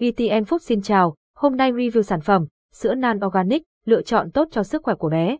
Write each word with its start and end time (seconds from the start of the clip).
VTN 0.00 0.42
Food 0.44 0.58
xin 0.58 0.82
chào, 0.82 1.14
hôm 1.36 1.56
nay 1.56 1.72
review 1.72 2.02
sản 2.02 2.20
phẩm, 2.20 2.46
sữa 2.72 2.94
nan 2.94 3.20
organic, 3.26 3.62
lựa 3.86 4.02
chọn 4.02 4.30
tốt 4.30 4.48
cho 4.50 4.62
sức 4.62 4.82
khỏe 4.82 4.94
của 4.94 5.08
bé. 5.08 5.36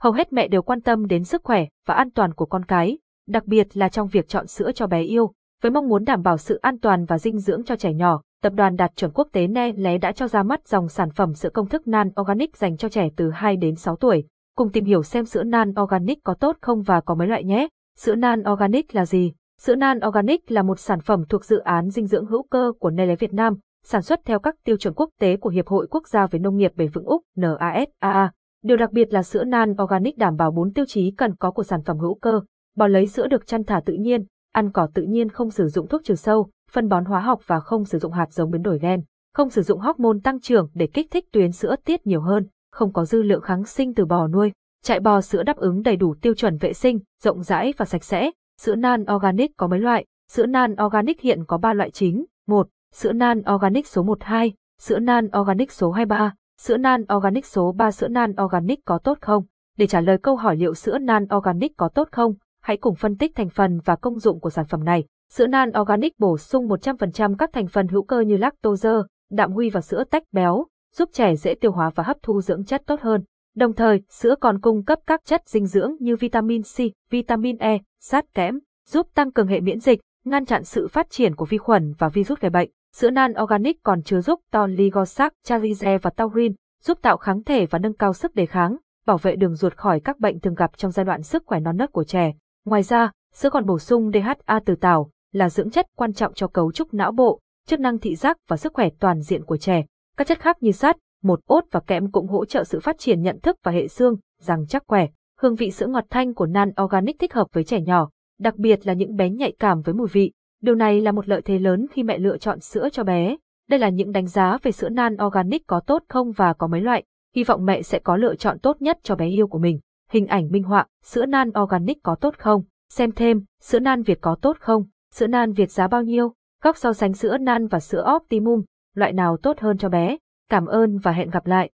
Hầu 0.00 0.12
hết 0.12 0.32
mẹ 0.32 0.48
đều 0.48 0.62
quan 0.62 0.80
tâm 0.80 1.06
đến 1.06 1.24
sức 1.24 1.44
khỏe 1.44 1.66
và 1.86 1.94
an 1.94 2.10
toàn 2.10 2.34
của 2.34 2.46
con 2.46 2.64
cái, 2.64 2.98
đặc 3.28 3.44
biệt 3.46 3.76
là 3.76 3.88
trong 3.88 4.08
việc 4.08 4.28
chọn 4.28 4.46
sữa 4.46 4.72
cho 4.74 4.86
bé 4.86 5.02
yêu. 5.02 5.32
Với 5.62 5.70
mong 5.70 5.88
muốn 5.88 6.04
đảm 6.04 6.22
bảo 6.22 6.38
sự 6.38 6.58
an 6.62 6.78
toàn 6.80 7.04
và 7.04 7.18
dinh 7.18 7.38
dưỡng 7.38 7.64
cho 7.64 7.76
trẻ 7.76 7.92
nhỏ, 7.92 8.22
tập 8.42 8.52
đoàn 8.56 8.76
đạt 8.76 8.96
chuẩn 8.96 9.10
quốc 9.14 9.28
tế 9.32 9.46
Nestlé 9.46 9.98
đã 9.98 10.12
cho 10.12 10.28
ra 10.28 10.42
mắt 10.42 10.68
dòng 10.68 10.88
sản 10.88 11.10
phẩm 11.10 11.34
sữa 11.34 11.50
công 11.50 11.68
thức 11.68 11.88
nan 11.88 12.10
organic 12.20 12.56
dành 12.56 12.76
cho 12.76 12.88
trẻ 12.88 13.08
từ 13.16 13.30
2 13.30 13.56
đến 13.56 13.76
6 13.76 13.96
tuổi. 13.96 14.24
Cùng 14.56 14.72
tìm 14.72 14.84
hiểu 14.84 15.02
xem 15.02 15.24
sữa 15.24 15.42
nan 15.42 15.74
organic 15.82 16.18
có 16.24 16.34
tốt 16.34 16.56
không 16.60 16.82
và 16.82 17.00
có 17.00 17.14
mấy 17.14 17.28
loại 17.28 17.44
nhé. 17.44 17.68
Sữa 17.98 18.14
nan 18.14 18.42
organic 18.52 18.94
là 18.94 19.06
gì? 19.06 19.32
Sữa 19.60 19.74
nan 19.74 19.98
organic 20.08 20.50
là 20.50 20.62
một 20.62 20.80
sản 20.80 21.00
phẩm 21.00 21.24
thuộc 21.28 21.44
dự 21.44 21.58
án 21.58 21.90
dinh 21.90 22.06
dưỡng 22.06 22.26
hữu 22.26 22.42
cơ 22.42 22.72
của 22.78 22.90
Nestlé 22.90 23.16
Việt 23.16 23.32
Nam, 23.32 23.58
sản 23.84 24.02
xuất 24.02 24.20
theo 24.24 24.38
các 24.38 24.54
tiêu 24.64 24.76
chuẩn 24.76 24.94
quốc 24.94 25.10
tế 25.20 25.36
của 25.36 25.50
Hiệp 25.50 25.66
hội 25.66 25.86
Quốc 25.90 26.08
gia 26.08 26.26
về 26.26 26.38
Nông 26.38 26.56
nghiệp 26.56 26.72
Bền 26.76 26.90
vững 26.90 27.04
Úc 27.04 27.22
NASAA. 27.36 28.30
Điều 28.62 28.76
đặc 28.76 28.92
biệt 28.92 29.12
là 29.12 29.22
sữa 29.22 29.44
nan 29.44 29.74
organic 29.82 30.18
đảm 30.18 30.36
bảo 30.36 30.50
4 30.50 30.72
tiêu 30.72 30.84
chí 30.88 31.10
cần 31.16 31.36
có 31.36 31.50
của 31.50 31.62
sản 31.62 31.82
phẩm 31.82 31.98
hữu 31.98 32.14
cơ. 32.14 32.40
Bò 32.76 32.86
lấy 32.86 33.06
sữa 33.06 33.26
được 33.26 33.46
chăn 33.46 33.64
thả 33.64 33.80
tự 33.84 33.94
nhiên, 33.94 34.24
ăn 34.52 34.72
cỏ 34.72 34.88
tự 34.94 35.02
nhiên 35.02 35.28
không 35.28 35.50
sử 35.50 35.68
dụng 35.68 35.88
thuốc 35.88 36.00
trừ 36.04 36.14
sâu, 36.14 36.50
phân 36.70 36.88
bón 36.88 37.04
hóa 37.04 37.20
học 37.20 37.40
và 37.46 37.60
không 37.60 37.84
sử 37.84 37.98
dụng 37.98 38.12
hạt 38.12 38.32
giống 38.32 38.50
biến 38.50 38.62
đổi 38.62 38.78
gen, 38.78 39.02
không 39.34 39.50
sử 39.50 39.62
dụng 39.62 39.80
hormone 39.80 40.18
tăng 40.24 40.40
trưởng 40.40 40.68
để 40.74 40.86
kích 40.86 41.06
thích 41.10 41.24
tuyến 41.32 41.52
sữa 41.52 41.76
tiết 41.84 42.06
nhiều 42.06 42.20
hơn, 42.20 42.46
không 42.72 42.92
có 42.92 43.04
dư 43.04 43.22
lượng 43.22 43.42
kháng 43.42 43.64
sinh 43.64 43.94
từ 43.94 44.04
bò 44.04 44.28
nuôi. 44.28 44.52
Trại 44.84 45.00
bò 45.00 45.20
sữa 45.20 45.42
đáp 45.42 45.56
ứng 45.56 45.82
đầy 45.82 45.96
đủ 45.96 46.14
tiêu 46.22 46.34
chuẩn 46.34 46.56
vệ 46.56 46.72
sinh, 46.72 46.98
rộng 47.22 47.42
rãi 47.42 47.74
và 47.76 47.84
sạch 47.84 48.04
sẽ. 48.04 48.30
Sữa 48.60 48.74
nan 48.74 49.04
organic 49.14 49.56
có 49.56 49.66
mấy 49.66 49.80
loại? 49.80 50.06
Sữa 50.30 50.46
nan 50.46 50.74
organic 50.86 51.20
hiện 51.20 51.44
có 51.46 51.58
3 51.58 51.74
loại 51.74 51.90
chính. 51.90 52.24
1 52.46 52.68
sữa 52.92 53.12
nan 53.12 53.42
organic 53.54 53.86
số 53.86 54.02
12, 54.02 54.52
sữa 54.80 54.98
nan 54.98 55.28
organic 55.40 55.72
số 55.72 55.90
23, 55.90 56.34
sữa 56.58 56.76
nan 56.76 57.04
organic 57.16 57.46
số 57.46 57.72
3 57.72 57.90
sữa 57.90 58.08
nan 58.08 58.34
organic 58.44 58.84
có 58.84 58.98
tốt 58.98 59.18
không? 59.20 59.44
Để 59.78 59.86
trả 59.86 60.00
lời 60.00 60.18
câu 60.22 60.36
hỏi 60.36 60.56
liệu 60.56 60.74
sữa 60.74 60.98
nan 60.98 61.26
organic 61.36 61.76
có 61.76 61.88
tốt 61.88 62.08
không, 62.12 62.34
hãy 62.62 62.76
cùng 62.76 62.94
phân 62.94 63.16
tích 63.16 63.34
thành 63.34 63.48
phần 63.48 63.80
và 63.84 63.96
công 63.96 64.18
dụng 64.18 64.40
của 64.40 64.50
sản 64.50 64.64
phẩm 64.64 64.84
này. 64.84 65.04
Sữa 65.32 65.46
nan 65.46 65.70
organic 65.80 66.18
bổ 66.18 66.38
sung 66.38 66.68
100% 66.68 67.34
các 67.36 67.50
thành 67.52 67.66
phần 67.66 67.88
hữu 67.88 68.02
cơ 68.02 68.20
như 68.20 68.36
lactose, 68.36 68.90
đạm 69.30 69.52
huy 69.52 69.70
và 69.70 69.80
sữa 69.80 70.04
tách 70.10 70.22
béo, 70.32 70.66
giúp 70.94 71.08
trẻ 71.12 71.36
dễ 71.36 71.54
tiêu 71.54 71.72
hóa 71.72 71.90
và 71.94 72.04
hấp 72.04 72.16
thu 72.22 72.40
dưỡng 72.40 72.64
chất 72.64 72.82
tốt 72.86 73.00
hơn. 73.00 73.24
Đồng 73.56 73.72
thời, 73.72 74.02
sữa 74.10 74.34
còn 74.40 74.60
cung 74.60 74.84
cấp 74.84 74.98
các 75.06 75.20
chất 75.24 75.48
dinh 75.48 75.66
dưỡng 75.66 75.92
như 76.00 76.16
vitamin 76.16 76.62
C, 76.62 76.76
vitamin 77.10 77.56
E, 77.58 77.78
sắt 78.00 78.34
kẽm, 78.34 78.58
giúp 78.88 79.06
tăng 79.14 79.32
cường 79.32 79.46
hệ 79.46 79.60
miễn 79.60 79.80
dịch, 79.80 80.00
ngăn 80.24 80.46
chặn 80.46 80.64
sự 80.64 80.88
phát 80.88 81.10
triển 81.10 81.34
của 81.34 81.44
vi 81.44 81.58
khuẩn 81.58 81.92
và 81.98 82.08
virus 82.08 82.38
gây 82.38 82.50
bệnh. 82.50 82.70
Sữa 82.96 83.10
nan 83.10 83.32
organic 83.42 83.82
còn 83.82 84.02
chứa 84.02 84.20
giúp 84.20 84.40
toligosaccharides 84.50 85.82
charize 85.82 85.98
và 86.02 86.10
taurin, 86.10 86.52
giúp 86.82 86.98
tạo 87.02 87.16
kháng 87.16 87.44
thể 87.44 87.66
và 87.66 87.78
nâng 87.78 87.94
cao 87.94 88.12
sức 88.12 88.34
đề 88.34 88.46
kháng, 88.46 88.76
bảo 89.06 89.18
vệ 89.18 89.36
đường 89.36 89.54
ruột 89.54 89.76
khỏi 89.76 90.00
các 90.00 90.20
bệnh 90.20 90.40
thường 90.40 90.54
gặp 90.54 90.70
trong 90.76 90.90
giai 90.90 91.04
đoạn 91.04 91.22
sức 91.22 91.42
khỏe 91.46 91.60
non 91.60 91.76
nớt 91.76 91.92
của 91.92 92.04
trẻ. 92.04 92.32
Ngoài 92.64 92.82
ra, 92.82 93.10
sữa 93.34 93.50
còn 93.50 93.66
bổ 93.66 93.78
sung 93.78 94.10
DHA 94.12 94.60
từ 94.64 94.74
tảo, 94.74 95.10
là 95.32 95.50
dưỡng 95.50 95.70
chất 95.70 95.86
quan 95.96 96.12
trọng 96.12 96.34
cho 96.34 96.48
cấu 96.48 96.72
trúc 96.72 96.94
não 96.94 97.12
bộ, 97.12 97.40
chức 97.66 97.80
năng 97.80 97.98
thị 97.98 98.16
giác 98.16 98.36
và 98.48 98.56
sức 98.56 98.72
khỏe 98.74 98.88
toàn 99.00 99.20
diện 99.20 99.44
của 99.44 99.56
trẻ. 99.56 99.84
Các 100.16 100.26
chất 100.26 100.40
khác 100.40 100.56
như 100.60 100.72
sắt, 100.72 100.96
một 101.22 101.40
ốt 101.46 101.64
và 101.70 101.80
kẽm 101.80 102.10
cũng 102.10 102.28
hỗ 102.28 102.44
trợ 102.44 102.64
sự 102.64 102.80
phát 102.80 102.98
triển 102.98 103.22
nhận 103.22 103.40
thức 103.40 103.56
và 103.62 103.72
hệ 103.72 103.88
xương, 103.88 104.16
răng 104.40 104.66
chắc 104.66 104.82
khỏe. 104.86 105.06
Hương 105.38 105.54
vị 105.54 105.70
sữa 105.70 105.86
ngọt 105.86 106.04
thanh 106.10 106.34
của 106.34 106.46
nan 106.46 106.70
organic 106.82 107.18
thích 107.18 107.34
hợp 107.34 107.46
với 107.52 107.64
trẻ 107.64 107.80
nhỏ, 107.80 108.10
đặc 108.38 108.56
biệt 108.56 108.86
là 108.86 108.92
những 108.92 109.16
bé 109.16 109.30
nhạy 109.30 109.52
cảm 109.58 109.82
với 109.82 109.94
mùi 109.94 110.08
vị. 110.12 110.32
Điều 110.62 110.74
này 110.74 111.00
là 111.00 111.12
một 111.12 111.28
lợi 111.28 111.42
thế 111.42 111.58
lớn 111.58 111.86
khi 111.92 112.02
mẹ 112.02 112.18
lựa 112.18 112.38
chọn 112.38 112.60
sữa 112.60 112.88
cho 112.92 113.04
bé. 113.04 113.36
Đây 113.68 113.80
là 113.80 113.88
những 113.88 114.12
đánh 114.12 114.26
giá 114.26 114.58
về 114.62 114.72
sữa 114.72 114.88
nan 114.88 115.16
organic 115.26 115.66
có 115.66 115.80
tốt 115.80 116.02
không 116.08 116.32
và 116.32 116.52
có 116.52 116.66
mấy 116.66 116.80
loại. 116.80 117.04
Hy 117.34 117.44
vọng 117.44 117.64
mẹ 117.64 117.82
sẽ 117.82 117.98
có 117.98 118.16
lựa 118.16 118.34
chọn 118.34 118.58
tốt 118.58 118.82
nhất 118.82 118.98
cho 119.02 119.16
bé 119.16 119.28
yêu 119.28 119.46
của 119.46 119.58
mình. 119.58 119.80
Hình 120.10 120.26
ảnh 120.26 120.50
minh 120.50 120.62
họa, 120.62 120.86
sữa 121.04 121.26
nan 121.26 121.50
organic 121.62 122.02
có 122.02 122.14
tốt 122.14 122.34
không? 122.38 122.62
Xem 122.92 123.12
thêm, 123.12 123.44
sữa 123.60 123.78
nan 123.78 124.02
Việt 124.02 124.18
có 124.20 124.36
tốt 124.42 124.56
không? 124.60 124.84
Sữa 125.14 125.26
nan 125.26 125.52
Việt 125.52 125.70
giá 125.70 125.88
bao 125.88 126.02
nhiêu? 126.02 126.32
Góc 126.62 126.76
so 126.76 126.92
sánh 126.92 127.14
sữa 127.14 127.38
nan 127.38 127.66
và 127.66 127.80
sữa 127.80 128.06
Optimum, 128.16 128.62
loại 128.94 129.12
nào 129.12 129.36
tốt 129.36 129.60
hơn 129.60 129.78
cho 129.78 129.88
bé? 129.88 130.16
Cảm 130.50 130.66
ơn 130.66 130.98
và 130.98 131.12
hẹn 131.12 131.30
gặp 131.30 131.46
lại. 131.46 131.70